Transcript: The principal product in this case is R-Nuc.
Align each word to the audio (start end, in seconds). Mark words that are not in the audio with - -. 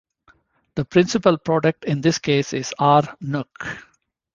The 0.73 0.83
principal 0.83 1.37
product 1.37 1.85
in 1.85 2.01
this 2.01 2.17
case 2.17 2.53
is 2.53 2.73
R-Nuc. 2.79 3.83